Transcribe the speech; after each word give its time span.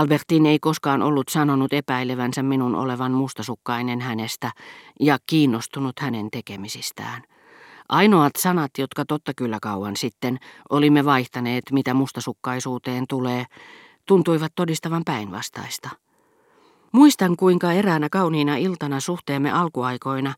Albertin 0.00 0.46
ei 0.46 0.58
koskaan 0.58 1.02
ollut 1.02 1.28
sanonut 1.28 1.72
epäilevänsä 1.72 2.42
minun 2.42 2.74
olevan 2.74 3.12
mustasukkainen 3.12 4.00
hänestä 4.00 4.52
ja 5.00 5.18
kiinnostunut 5.26 6.00
hänen 6.00 6.30
tekemisistään. 6.30 7.22
Ainoat 7.88 8.32
sanat, 8.38 8.70
jotka 8.78 9.04
totta 9.04 9.32
kyllä 9.36 9.58
kauan 9.62 9.96
sitten 9.96 10.38
olimme 10.70 11.04
vaihtaneet, 11.04 11.64
mitä 11.72 11.94
mustasukkaisuuteen 11.94 13.04
tulee, 13.08 13.44
tuntuivat 14.06 14.52
todistavan 14.54 15.02
päinvastaista. 15.04 15.90
Muistan, 16.92 17.36
kuinka 17.36 17.72
eräänä 17.72 18.08
kauniina 18.12 18.56
iltana 18.56 19.00
suhteemme 19.00 19.52
alkuaikoina, 19.52 20.34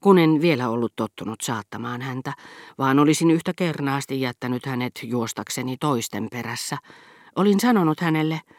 kun 0.00 0.18
en 0.18 0.40
vielä 0.40 0.68
ollut 0.68 0.92
tottunut 0.96 1.40
saattamaan 1.40 2.02
häntä, 2.02 2.32
vaan 2.78 2.98
olisin 2.98 3.30
yhtä 3.30 3.52
kernaasti 3.56 4.20
jättänyt 4.20 4.66
hänet 4.66 5.00
juostakseni 5.02 5.76
toisten 5.80 6.28
perässä, 6.30 6.78
olin 7.36 7.60
sanonut 7.60 8.00
hänelle– 8.00 8.40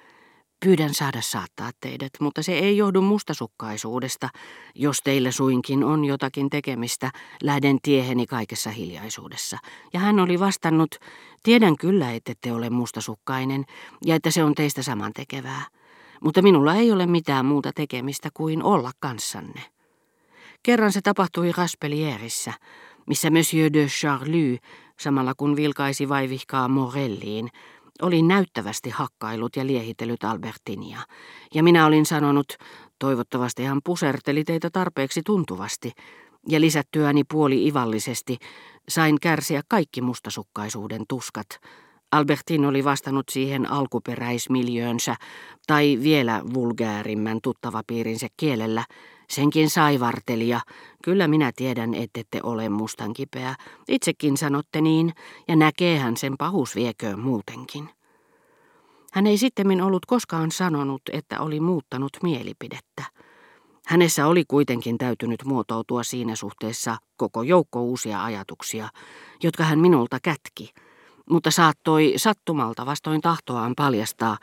Pyydän 0.59 0.93
saada 0.93 1.21
saattaa 1.21 1.71
teidät, 1.81 2.11
mutta 2.19 2.43
se 2.43 2.53
ei 2.53 2.77
johdu 2.77 3.01
mustasukkaisuudesta. 3.01 4.29
Jos 4.75 5.01
teillä 5.03 5.31
suinkin 5.31 5.83
on 5.83 6.05
jotakin 6.05 6.49
tekemistä, 6.49 7.11
lähden 7.43 7.77
tieheni 7.81 8.25
kaikessa 8.25 8.69
hiljaisuudessa. 8.69 9.57
Ja 9.93 9.99
hän 9.99 10.19
oli 10.19 10.39
vastannut, 10.39 10.95
tiedän 11.43 11.77
kyllä, 11.77 12.11
että 12.11 12.33
te 12.41 12.51
ole 12.51 12.69
mustasukkainen 12.69 13.65
ja 14.05 14.15
että 14.15 14.31
se 14.31 14.43
on 14.43 14.55
teistä 14.55 14.83
samantekevää. 14.83 15.65
Mutta 16.21 16.41
minulla 16.41 16.75
ei 16.75 16.91
ole 16.91 17.05
mitään 17.05 17.45
muuta 17.45 17.71
tekemistä 17.75 18.29
kuin 18.33 18.63
olla 18.63 18.91
kanssanne. 18.99 19.61
Kerran 20.63 20.91
se 20.91 21.01
tapahtui 21.01 21.51
Raspelierissä, 21.57 22.53
missä 23.07 23.29
Monsieur 23.29 23.73
de 23.73 23.85
Charlie, 23.87 24.57
samalla 24.99 25.33
kun 25.37 25.55
vilkaisi 25.55 26.09
vaivihkaa 26.09 26.67
Morelliin, 26.67 27.49
oli 28.01 28.21
näyttävästi 28.21 28.89
hakkailut 28.89 29.55
ja 29.55 29.65
liehitellyt 29.67 30.23
Albertinia, 30.23 30.99
ja 31.53 31.63
minä 31.63 31.85
olin 31.85 32.05
sanonut, 32.05 32.53
toivottavasti 32.99 33.63
hän 33.63 33.79
puserteli 33.83 34.43
teitä 34.43 34.69
tarpeeksi 34.69 35.21
tuntuvasti, 35.25 35.91
ja 36.49 36.61
lisättyäni 36.61 37.23
puoli 37.23 37.67
ivallisesti 37.67 38.37
sain 38.89 39.19
kärsiä 39.19 39.61
kaikki 39.67 40.01
mustasukkaisuuden 40.01 41.03
tuskat. 41.09 41.47
Albertin 42.11 42.65
oli 42.65 42.83
vastannut 42.83 43.25
siihen 43.31 43.71
alkuperäismiljöönsä 43.71 45.15
tai 45.67 45.99
vielä 46.03 46.41
vulgäärimmän 46.53 47.39
tuttavapiirinsä 47.43 48.27
kielellä, 48.37 48.83
Senkin 49.29 49.69
saivartelija. 49.69 50.59
Kyllä 51.03 51.27
minä 51.27 51.51
tiedän, 51.55 51.93
ettette 51.93 52.39
ole 52.43 52.69
mustan 52.69 53.13
kipeä. 53.13 53.55
Itsekin 53.87 54.37
sanotte 54.37 54.81
niin, 54.81 55.13
ja 55.47 55.55
näkeehän 55.55 56.17
sen 56.17 56.37
pahus 56.37 56.75
vieköön 56.75 57.19
muutenkin. 57.19 57.89
Hän 59.15 59.27
ei 59.27 59.37
sitten 59.37 59.81
ollut 59.81 60.05
koskaan 60.05 60.51
sanonut, 60.51 61.01
että 61.13 61.39
oli 61.39 61.59
muuttanut 61.59 62.17
mielipidettä. 62.23 63.03
Hänessä 63.87 64.27
oli 64.27 64.43
kuitenkin 64.47 64.97
täytynyt 64.97 65.43
muotoutua 65.45 66.03
siinä 66.03 66.35
suhteessa 66.35 66.97
koko 67.17 67.43
joukko 67.43 67.81
uusia 67.83 68.23
ajatuksia, 68.23 68.89
jotka 69.43 69.63
hän 69.63 69.79
minulta 69.79 70.17
kätki, 70.23 70.73
mutta 71.29 71.51
saattoi 71.51 72.13
sattumalta 72.17 72.85
vastoin 72.85 73.21
tahtoaan 73.21 73.73
paljastaa, 73.77 74.37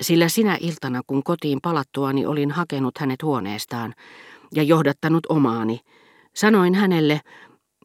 sillä 0.00 0.28
sinä 0.28 0.58
iltana, 0.60 1.00
kun 1.06 1.22
kotiin 1.22 1.58
palattuani 1.62 2.26
olin 2.26 2.50
hakenut 2.50 2.98
hänet 2.98 3.22
huoneestaan 3.22 3.94
ja 4.54 4.62
johdattanut 4.62 5.26
omaani, 5.28 5.80
sanoin 6.34 6.74
hänelle, 6.74 7.20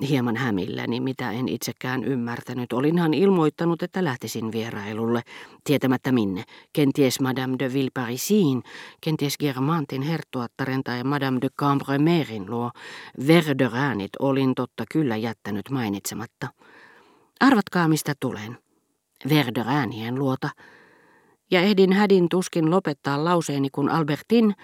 hieman 0.01 0.35
hämilläni, 0.35 0.99
mitä 0.99 1.31
en 1.31 1.49
itsekään 1.49 2.03
ymmärtänyt, 2.03 2.73
olinhan 2.73 3.13
ilmoittanut, 3.13 3.83
että 3.83 4.03
lähtisin 4.03 4.51
vierailulle, 4.51 5.21
tietämättä 5.63 6.11
minne, 6.11 6.43
kenties 6.73 7.19
Madame 7.19 7.55
de 7.59 7.73
Villeparisin, 7.73 8.63
kenties 9.01 9.38
Germantin 9.38 10.01
herttuattaren 10.01 10.83
tai 10.83 11.03
Madame 11.03 11.41
de 11.41 11.47
Cambremerin 11.59 12.49
luo, 12.49 12.71
Verderäänit 13.27 14.11
olin 14.19 14.55
totta 14.55 14.83
kyllä 14.91 15.16
jättänyt 15.16 15.69
mainitsematta. 15.69 16.47
Arvatkaa, 17.39 17.88
mistä 17.88 18.13
tulen. 18.19 18.57
Verderäänien 19.29 20.16
luota, 20.16 20.50
ja 21.51 21.62
ehdin 21.62 21.94
hädin 21.94 22.29
tuskin 22.29 22.72
lopettaa 22.72 23.25
lauseeni, 23.25 23.69
kun 23.69 23.89
Albertin, 23.89 24.56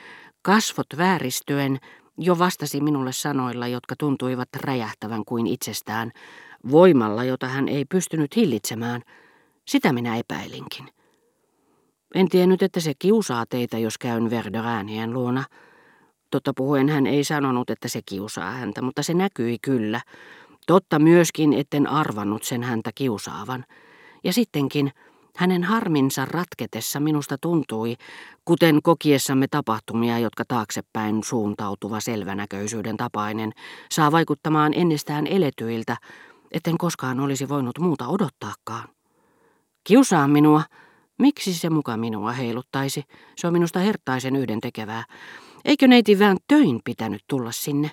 kasvot 0.41 0.87
vääristyen, 0.97 1.79
jo 2.21 2.39
vastasi 2.39 2.81
minulle 2.81 3.11
sanoilla, 3.11 3.67
jotka 3.67 3.95
tuntuivat 3.95 4.49
räjähtävän 4.55 5.25
kuin 5.25 5.47
itsestään, 5.47 6.11
voimalla, 6.71 7.23
jota 7.23 7.47
hän 7.47 7.67
ei 7.67 7.85
pystynyt 7.85 8.35
hillitsemään. 8.35 9.01
Sitä 9.67 9.93
minä 9.93 10.17
epäilinkin. 10.17 10.87
En 12.15 12.29
tiennyt, 12.29 12.61
että 12.61 12.79
se 12.79 12.93
kiusaa 12.99 13.45
teitä, 13.45 13.77
jos 13.77 13.97
käyn 13.97 14.29
Verderäänien 14.29 15.13
luona. 15.13 15.43
Totta 16.31 16.53
puhuen 16.55 16.89
hän 16.89 17.07
ei 17.07 17.23
sanonut, 17.23 17.69
että 17.69 17.87
se 17.87 18.01
kiusaa 18.05 18.51
häntä, 18.51 18.81
mutta 18.81 19.03
se 19.03 19.13
näkyi 19.13 19.57
kyllä. 19.61 20.01
Totta 20.67 20.99
myöskin, 20.99 21.53
etten 21.53 21.87
arvannut 21.87 22.43
sen 22.43 22.63
häntä 22.63 22.91
kiusaavan. 22.95 23.65
Ja 24.23 24.33
sittenkin, 24.33 24.91
hänen 25.35 25.63
harminsa 25.63 26.25
ratketessa 26.25 26.99
minusta 26.99 27.37
tuntui, 27.41 27.95
kuten 28.45 28.79
kokiessamme 28.83 29.47
tapahtumia, 29.51 30.19
jotka 30.19 30.43
taaksepäin 30.47 31.23
suuntautuva 31.23 31.99
selvänäköisyyden 31.99 32.97
tapainen 32.97 33.51
saa 33.91 34.11
vaikuttamaan 34.11 34.73
ennestään 34.73 35.27
eletyiltä, 35.27 35.97
etten 36.51 36.77
koskaan 36.77 37.19
olisi 37.19 37.49
voinut 37.49 37.79
muuta 37.79 38.07
odottaakaan. 38.07 38.89
Kiusaa 39.83 40.27
minua. 40.27 40.63
Miksi 41.19 41.53
se 41.53 41.69
muka 41.69 41.97
minua 41.97 42.31
heiluttaisi? 42.31 43.03
Se 43.35 43.47
on 43.47 43.53
minusta 43.53 43.79
herttaisen 43.79 44.35
yhden 44.35 44.61
tekevää. 44.61 45.03
Eikö 45.65 45.87
neiti 45.87 46.19
vähän 46.19 46.37
töin 46.47 46.79
pitänyt 46.83 47.21
tulla 47.27 47.51
sinne? 47.51 47.91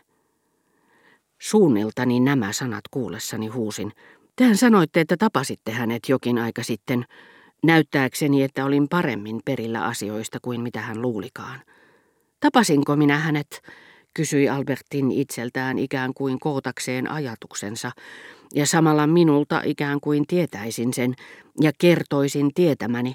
Suunniltani 1.39 2.21
nämä 2.21 2.53
sanat 2.53 2.85
kuullessani 2.91 3.47
huusin. 3.47 3.93
Tehän 4.39 4.57
sanoitte, 4.57 5.01
että 5.01 5.17
tapasitte 5.17 5.73
hänet 5.73 6.09
jokin 6.09 6.39
aika 6.39 6.63
sitten, 6.63 7.05
näyttääkseni, 7.65 8.43
että 8.43 8.65
olin 8.65 8.89
paremmin 8.89 9.41
perillä 9.45 9.85
asioista 9.85 10.39
kuin 10.43 10.61
mitä 10.61 10.81
hän 10.81 11.03
luulikaan. 11.03 11.61
Tapasinko 12.41 12.97
minä 12.97 13.19
hänet, 13.19 13.63
kysyi 14.15 14.49
Albertin 14.49 15.13
itseltään 15.13 15.79
ikään 15.79 16.15
kuin 16.15 16.39
kootakseen 16.39 17.11
ajatuksensa, 17.11 17.93
ja 18.55 18.67
samalla 18.67 19.07
minulta 19.07 19.63
ikään 19.65 20.01
kuin 20.01 20.27
tietäisin 20.27 20.95
sen 20.95 21.15
ja 21.61 21.73
kertoisin 21.79 22.55
tietämäni, 22.55 23.15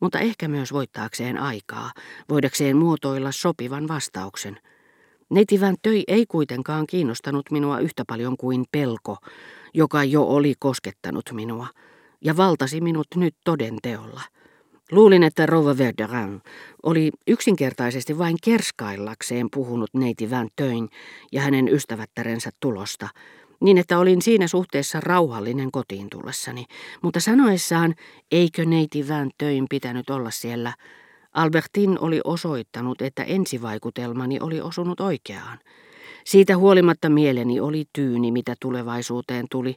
mutta 0.00 0.18
ehkä 0.18 0.48
myös 0.48 0.72
voittaakseen 0.72 1.38
aikaa, 1.38 1.92
voidakseen 2.28 2.76
muotoilla 2.76 3.32
sopivan 3.32 3.88
vastauksen. 3.88 4.60
Netivän 5.30 5.76
töi 5.82 6.02
ei 6.08 6.26
kuitenkaan 6.26 6.86
kiinnostanut 6.86 7.50
minua 7.50 7.80
yhtä 7.80 8.04
paljon 8.06 8.36
kuin 8.36 8.64
pelko, 8.72 9.16
joka 9.74 10.04
jo 10.04 10.22
oli 10.22 10.54
koskettanut 10.58 11.30
minua, 11.32 11.66
ja 12.24 12.36
valtasi 12.36 12.80
minut 12.80 13.06
nyt 13.16 13.34
toden 13.44 13.76
teolla. 13.82 14.20
Luulin, 14.92 15.22
että 15.22 15.46
Rova 15.46 15.78
Verderin 15.78 16.42
oli 16.82 17.10
yksinkertaisesti 17.26 18.18
vain 18.18 18.36
kerskaillakseen 18.44 19.48
puhunut 19.54 19.90
neiti 19.94 20.30
Van 20.30 20.48
Töin 20.56 20.88
ja 21.32 21.40
hänen 21.40 21.68
ystävättärensä 21.68 22.50
tulosta, 22.60 23.08
niin 23.60 23.78
että 23.78 23.98
olin 23.98 24.22
siinä 24.22 24.48
suhteessa 24.48 25.00
rauhallinen 25.00 25.70
kotiin 25.70 26.10
tullessani, 26.10 26.64
mutta 27.02 27.20
sanoessaan, 27.20 27.94
eikö 28.32 28.64
neiti 28.64 29.08
Van 29.08 29.30
Töin 29.38 29.66
pitänyt 29.70 30.10
olla 30.10 30.30
siellä, 30.30 30.72
Albertin 31.38 31.98
oli 32.00 32.20
osoittanut, 32.24 33.02
että 33.02 33.22
ensivaikutelmani 33.22 34.38
oli 34.40 34.60
osunut 34.60 35.00
oikeaan. 35.00 35.58
Siitä 36.24 36.56
huolimatta 36.56 37.08
mieleni 37.08 37.60
oli 37.60 37.84
tyyni, 37.92 38.32
mitä 38.32 38.54
tulevaisuuteen 38.60 39.46
tuli. 39.50 39.76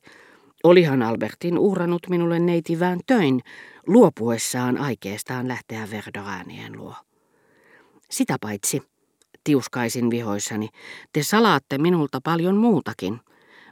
Olihan 0.64 1.02
Albertin 1.02 1.58
uhrannut 1.58 2.02
minulle 2.10 2.40
neiti 2.40 2.80
Van 2.80 3.00
töin 3.08 3.42
luopuessaan 3.88 4.78
aikeestaan 4.78 5.48
lähteä 5.48 5.88
Verdoraanien 5.92 6.78
luo. 6.78 6.96
Sitä 8.10 8.38
paitsi, 8.42 8.82
tiuskaisin 9.44 10.10
vihoissani, 10.10 10.70
te 11.14 11.24
salaatte 11.24 11.78
minulta 11.78 12.20
paljon 12.24 12.58
muutakin, 12.58 13.20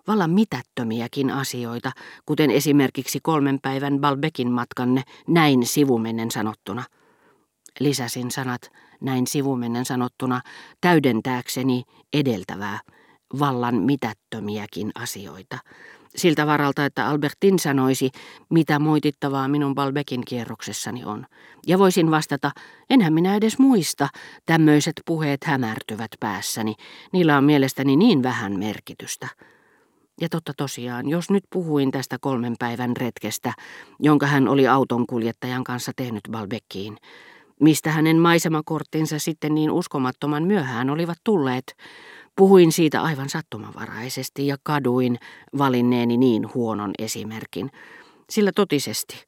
vallan 0.08 0.32
mitättömiäkin 0.32 1.32
asioita, 1.32 1.92
kuten 2.26 2.52
esimerkiksi 2.52 3.20
kolmen 3.24 3.60
päivän 3.62 4.00
Balbekin 4.00 4.52
matkanne 4.52 5.04
näin 5.28 5.66
sivumennen 5.66 6.32
sanottuna– 6.32 6.84
lisäsin 7.80 8.32
sanat 8.32 8.72
näin 9.02 9.28
sivumennen 9.28 9.86
sanottuna 9.86 10.42
täydentääkseni 10.82 11.84
edeltävää, 12.14 12.80
vallan 13.40 13.76
mitättömiäkin 13.76 14.92
asioita. 14.96 15.58
Siltä 16.16 16.48
varalta, 16.48 16.86
että 16.86 17.08
Albertin 17.08 17.60
sanoisi, 17.60 18.10
mitä 18.50 18.80
moitittavaa 18.80 19.48
minun 19.48 19.76
Balbekin 19.76 20.22
kierroksessani 20.28 21.06
on. 21.06 21.26
Ja 21.68 21.80
voisin 21.80 22.12
vastata, 22.12 22.52
enhän 22.90 23.14
minä 23.14 23.36
edes 23.36 23.60
muista, 23.60 24.08
tämmöiset 24.46 24.94
puheet 25.06 25.44
hämärtyvät 25.44 26.12
päässäni, 26.20 26.76
niillä 27.14 27.38
on 27.38 27.44
mielestäni 27.44 27.96
niin 27.96 28.24
vähän 28.24 28.60
merkitystä. 28.60 29.28
Ja 30.22 30.30
totta 30.30 30.54
tosiaan, 30.58 31.10
jos 31.10 31.30
nyt 31.30 31.44
puhuin 31.50 31.92
tästä 31.92 32.18
kolmen 32.22 32.56
päivän 32.60 32.98
retkestä, 32.98 33.54
jonka 34.00 34.28
hän 34.28 34.48
oli 34.48 34.68
auton 34.68 35.08
kuljettajan 35.08 35.64
kanssa 35.64 35.92
tehnyt 35.96 36.24
Balbekkiin, 36.32 36.98
Mistä 37.60 37.92
hänen 37.92 38.18
maisemakorttinsa 38.18 39.20
sitten 39.20 39.56
niin 39.56 39.72
uskomattoman 39.72 40.44
myöhään 40.44 40.90
olivat 40.90 41.18
tulleet, 41.24 41.76
puhuin 42.36 42.72
siitä 42.72 43.02
aivan 43.02 43.30
sattumavaraisesti 43.30 44.48
ja 44.48 44.58
kaduin 44.64 45.20
valinneeni 45.58 46.18
niin 46.18 46.54
huonon 46.54 46.92
esimerkin. 47.00 47.72
Sillä 48.30 48.52
totisesti, 48.56 49.26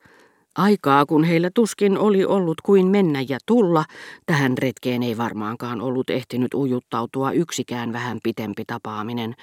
aikaa 0.55 1.05
kun 1.05 1.23
heillä 1.23 1.49
tuskin 1.53 1.97
oli 1.97 2.25
ollut 2.25 2.61
kuin 2.61 2.87
mennä 2.87 3.25
ja 3.29 3.37
tulla, 3.45 3.85
tähän 4.25 4.57
retkeen 4.57 5.03
ei 5.03 5.17
varmaankaan 5.17 5.81
ollut 5.81 6.09
ehtinyt 6.09 6.53
ujuttautua 6.53 7.31
yksikään 7.31 7.93
vähän 7.93 8.19
pitempi 8.23 8.63
tapaaminen, 8.67 9.35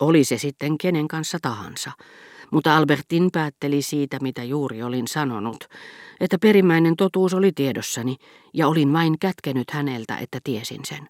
oli 0.00 0.24
se 0.24 0.38
sitten 0.38 0.78
kenen 0.78 1.08
kanssa 1.08 1.38
tahansa. 1.42 1.90
Mutta 2.50 2.76
Albertin 2.76 3.28
päätteli 3.32 3.82
siitä, 3.82 4.18
mitä 4.22 4.44
juuri 4.44 4.82
olin 4.82 5.08
sanonut, 5.08 5.64
että 6.20 6.38
perimmäinen 6.38 6.96
totuus 6.96 7.34
oli 7.34 7.52
tiedossani 7.52 8.16
ja 8.54 8.68
olin 8.68 8.92
vain 8.92 9.18
kätkenyt 9.18 9.70
häneltä, 9.70 10.16
että 10.16 10.38
tiesin 10.44 10.84
sen. 10.84 11.08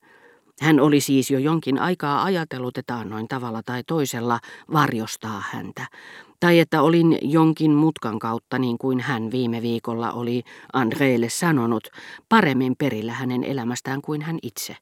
Hän 0.60 0.80
oli 0.80 1.00
siis 1.00 1.30
jo 1.30 1.38
jonkin 1.38 1.78
aikaa 1.78 2.24
ajatellut, 2.24 2.78
että 2.78 2.96
annoin 2.96 3.28
tavalla 3.28 3.62
tai 3.62 3.82
toisella 3.86 4.38
varjostaa 4.72 5.42
häntä, 5.50 5.86
tai 6.40 6.58
että 6.58 6.82
olin 6.82 7.18
jonkin 7.22 7.70
mutkan 7.70 8.18
kautta, 8.18 8.58
niin 8.58 8.78
kuin 8.78 9.00
hän 9.00 9.30
viime 9.30 9.62
viikolla 9.62 10.12
oli 10.12 10.42
Andreelle 10.72 11.28
sanonut, 11.28 11.88
paremmin 12.28 12.76
perillä 12.78 13.12
hänen 13.12 13.44
elämästään 13.44 14.02
kuin 14.02 14.22
hän 14.22 14.38
itse. 14.42 14.76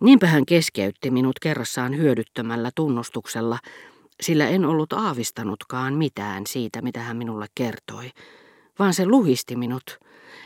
Niinpä 0.00 0.26
hän 0.26 0.46
keskeytti 0.46 1.10
minut 1.10 1.38
kerrassaan 1.38 1.96
hyödyttömällä 1.96 2.70
tunnustuksella, 2.74 3.58
sillä 4.20 4.48
en 4.48 4.64
ollut 4.64 4.92
aavistanutkaan 4.92 5.94
mitään 5.94 6.46
siitä, 6.46 6.82
mitä 6.82 7.00
hän 7.00 7.16
minulle 7.16 7.46
kertoi, 7.54 8.10
vaan 8.78 8.94
se 8.94 9.06
luhisti 9.06 9.56
minut. 9.56 9.98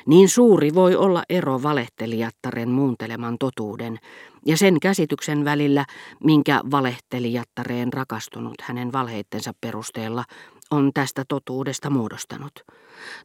Niin 0.07 0.29
suuri 0.29 0.75
voi 0.75 0.97
olla 0.97 1.23
ero 1.29 1.63
valehtelijattaren 1.63 2.69
muunteleman 2.69 3.37
totuuden 3.39 3.99
ja 4.47 4.57
sen 4.57 4.81
käsityksen 4.81 5.45
välillä, 5.45 5.85
minkä 6.25 6.61
valehtelijattareen 6.71 7.93
rakastunut 7.93 8.55
hänen 8.63 8.93
valheittensa 8.93 9.53
perusteella 9.61 10.25
on 10.71 10.91
tästä 10.95 11.25
totuudesta 11.29 11.91
muodostanut. 11.91 12.53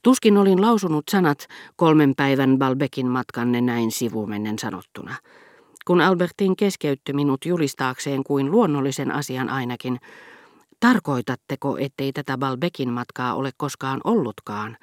Tuskin 0.04 0.38
olin 0.38 0.62
lausunut 0.62 1.04
sanat 1.12 1.48
kolmen 1.76 2.14
päivän 2.18 2.58
Balbekin 2.58 3.08
matkanne 3.08 3.62
näin 3.62 3.92
sivumennen 3.92 4.60
sanottuna. 4.60 5.16
Kun 5.86 6.02
Albertin 6.02 6.56
keskeytti 6.56 7.14
minut 7.14 7.46
julistaakseen 7.46 8.24
kuin 8.24 8.52
luonnollisen 8.52 9.12
asian 9.12 9.50
ainakin, 9.50 10.00
tarkoitatteko, 10.79 11.77
ettei 11.77 12.13
tätä 12.13 12.38
Balbekin 12.38 12.94
matkaa 12.94 13.35
ole 13.35 13.51
koskaan 13.57 14.01
ollutkaan? 14.03 14.77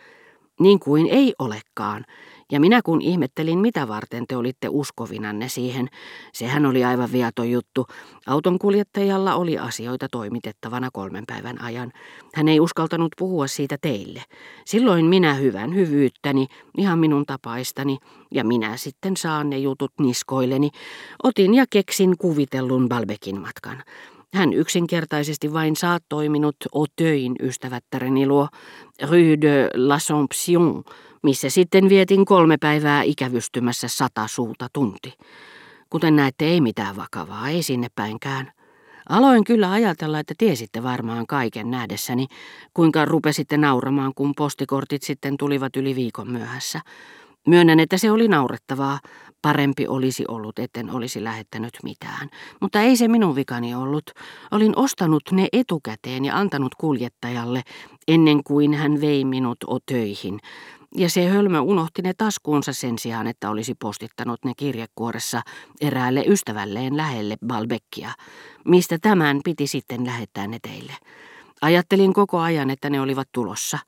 Niin 0.60 0.80
kuin 0.80 1.06
ei 1.06 1.34
olekaan. 1.38 2.04
Ja 2.52 2.60
minä 2.60 2.80
kun 2.84 3.02
ihmettelin, 3.02 3.58
mitä 3.58 3.88
varten 3.88 4.26
te 4.28 4.36
olitte 4.36 4.68
uskovinanne 4.70 5.48
siihen, 5.48 5.88
sehän 6.32 6.66
oli 6.66 6.84
aivan 6.84 7.12
viaton 7.12 7.50
juttu. 7.50 7.86
Auton 8.26 8.58
kuljettajalla 8.58 9.34
oli 9.34 9.58
asioita 9.58 10.08
toimitettavana 10.10 10.88
kolmen 10.92 11.24
päivän 11.26 11.60
ajan. 11.60 11.92
Hän 12.34 12.48
ei 12.48 12.60
uskaltanut 12.60 13.12
puhua 13.18 13.46
siitä 13.46 13.76
teille. 13.80 14.22
Silloin 14.64 15.04
minä 15.04 15.34
hyvän 15.34 15.74
hyvyyttäni, 15.74 16.46
ihan 16.78 16.98
minun 16.98 17.26
tapaistani, 17.26 17.98
ja 18.30 18.44
minä 18.44 18.76
sitten 18.76 19.16
saan 19.16 19.50
ne 19.50 19.58
jutut 19.58 19.92
niskoilleni, 20.00 20.70
otin 21.22 21.54
ja 21.54 21.64
keksin 21.70 22.18
kuvitellun 22.18 22.88
Balbekin 22.88 23.40
matkan. 23.40 23.82
Hän 24.34 24.52
yksinkertaisesti 24.52 25.52
vain 25.52 25.76
saattoi 25.76 26.28
minut 26.28 26.56
Otöin 26.72 27.36
ystävättäreni 27.42 28.26
luo 28.26 28.48
Rue 29.02 29.40
de 29.40 29.68
l'Assomption, 29.74 30.92
missä 31.22 31.50
sitten 31.50 31.88
vietin 31.88 32.24
kolme 32.24 32.56
päivää 32.60 33.02
ikävystymässä 33.02 33.88
sata 33.88 34.26
suuta 34.26 34.68
tunti. 34.72 35.12
Kuten 35.90 36.16
näette, 36.16 36.44
ei 36.44 36.60
mitään 36.60 36.96
vakavaa, 36.96 37.48
ei 37.48 37.62
sinne 37.62 37.88
päinkään. 37.94 38.52
Aloin 39.08 39.44
kyllä 39.44 39.72
ajatella, 39.72 40.18
että 40.18 40.34
tiesitte 40.38 40.82
varmaan 40.82 41.26
kaiken 41.26 41.70
nähdessäni, 41.70 42.26
kuinka 42.74 43.04
rupesitte 43.04 43.56
nauramaan, 43.56 44.12
kun 44.14 44.32
postikortit 44.36 45.02
sitten 45.02 45.36
tulivat 45.36 45.76
yli 45.76 45.94
viikon 45.94 46.30
myöhässä. 46.30 46.80
Myönnän, 47.46 47.80
että 47.80 47.98
se 47.98 48.10
oli 48.10 48.28
naurettavaa. 48.28 48.98
Parempi 49.42 49.86
olisi 49.86 50.24
ollut, 50.28 50.58
etten 50.58 50.90
olisi 50.90 51.24
lähettänyt 51.24 51.78
mitään. 51.82 52.28
Mutta 52.60 52.80
ei 52.80 52.96
se 52.96 53.08
minun 53.08 53.36
vikani 53.36 53.74
ollut. 53.74 54.10
Olin 54.50 54.72
ostanut 54.76 55.22
ne 55.32 55.48
etukäteen 55.52 56.24
ja 56.24 56.38
antanut 56.38 56.74
kuljettajalle, 56.74 57.62
ennen 58.08 58.44
kuin 58.44 58.74
hän 58.74 59.00
vei 59.00 59.24
minut 59.24 59.58
töihin. 59.86 60.40
Ja 60.96 61.10
se 61.10 61.28
hölmö 61.28 61.60
unohti 61.60 62.02
ne 62.02 62.12
taskuunsa 62.18 62.72
sen 62.72 62.98
sijaan, 62.98 63.26
että 63.26 63.50
olisi 63.50 63.74
postittanut 63.74 64.44
ne 64.44 64.52
kirjekuoressa 64.56 65.42
eräälle 65.80 66.24
ystävälleen 66.26 66.96
lähelle 66.96 67.36
Balbeckia, 67.46 68.10
mistä 68.64 68.98
tämän 68.98 69.40
piti 69.44 69.66
sitten 69.66 70.06
lähettää 70.06 70.46
ne 70.46 70.58
teille. 70.62 70.92
Ajattelin 71.60 72.12
koko 72.12 72.38
ajan, 72.38 72.70
että 72.70 72.90
ne 72.90 73.00
olivat 73.00 73.28
tulossa. 73.32 73.78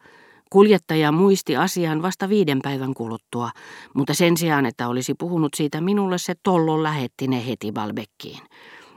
Kuljettaja 0.50 1.12
muisti 1.12 1.56
asian 1.56 2.02
vasta 2.02 2.28
viiden 2.28 2.58
päivän 2.62 2.94
kuluttua, 2.94 3.50
mutta 3.94 4.14
sen 4.14 4.36
sijaan, 4.36 4.66
että 4.66 4.88
olisi 4.88 5.14
puhunut 5.14 5.54
siitä 5.56 5.80
minulle, 5.80 6.18
se 6.18 6.34
tollo 6.42 6.82
lähetti 6.82 7.28
ne 7.28 7.46
heti 7.46 7.72
Balbekkiin. 7.72 8.40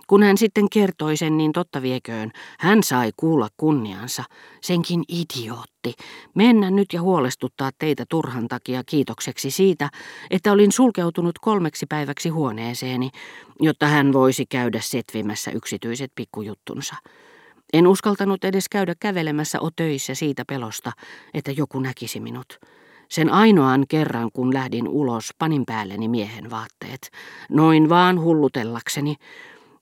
Kun 0.08 0.24
hän 0.24 0.38
sitten 0.38 0.70
kertoi 0.70 1.18
sen, 1.18 1.38
niin 1.38 1.52
totta 1.52 1.82
vieköön, 1.82 2.32
hän 2.60 2.84
sai 2.84 3.12
kuulla 3.18 3.48
kunniansa. 3.58 4.24
Senkin 4.62 5.04
idiootti. 5.08 5.94
Mennä 6.36 6.72
nyt 6.72 6.94
ja 6.94 7.02
huolestuttaa 7.02 7.70
teitä 7.80 8.06
turhan 8.10 8.48
takia 8.48 8.84
kiitokseksi 8.84 9.52
siitä, 9.52 9.90
että 10.32 10.52
olin 10.52 10.72
sulkeutunut 10.72 11.40
kolmeksi 11.40 11.86
päiväksi 11.90 12.30
huoneeseeni, 12.30 13.10
jotta 13.60 13.88
hän 13.88 14.14
voisi 14.14 14.46
käydä 14.46 14.80
setvimässä 14.82 15.52
yksityiset 15.52 16.12
pikkujuttunsa. 16.16 16.96
En 17.74 17.88
uskaltanut 17.88 18.44
edes 18.44 18.70
käydä 18.70 18.96
kävelemässä 19.00 19.60
o 19.62 19.70
töissä 19.76 20.16
siitä 20.16 20.44
pelosta, 20.48 20.92
että 21.34 21.52
joku 21.52 21.80
näkisi 21.80 22.20
minut. 22.20 22.60
Sen 23.10 23.30
ainoan 23.30 23.86
kerran, 23.90 24.30
kun 24.34 24.54
lähdin 24.54 24.88
ulos, 24.88 25.30
panin 25.40 25.66
päälleni 25.66 26.08
miehen 26.08 26.50
vaatteet, 26.50 27.12
noin 27.50 27.90
vaan 27.90 28.22
hullutellakseni, 28.22 29.16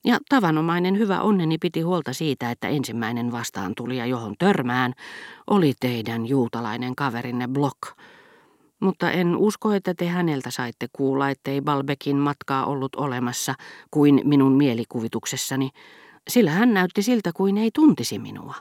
ja 0.04 0.18
tavanomainen 0.28 0.98
hyvä 0.98 1.20
onneni 1.20 1.58
piti 1.58 1.80
huolta 1.80 2.12
siitä, 2.12 2.50
että 2.50 2.68
ensimmäinen 2.68 3.32
vastaan 3.32 3.74
ja 3.96 4.06
johon 4.06 4.34
törmään, 4.38 4.92
oli 5.46 5.72
teidän 5.80 6.26
juutalainen 6.26 6.96
kaverinne 6.96 7.48
Block. 7.48 7.78
Mutta 8.80 9.10
en 9.10 9.36
usko, 9.36 9.72
että 9.72 9.94
te 9.94 10.06
häneltä 10.06 10.50
saitte 10.50 10.86
kuulla, 10.92 11.30
ettei 11.30 11.60
Balbekin 11.60 12.16
matkaa 12.16 12.66
ollut 12.66 12.94
olemassa 12.94 13.54
kuin 13.90 14.20
minun 14.24 14.52
mielikuvituksessani, 14.52 15.70
sillä 16.28 16.50
hän 16.50 16.74
näytti 16.74 17.02
siltä 17.02 17.32
kuin 17.32 17.58
ei 17.58 17.70
tuntisi 17.74 18.18
minua. 18.18 18.54